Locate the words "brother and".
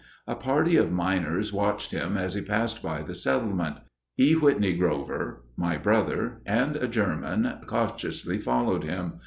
5.77-6.75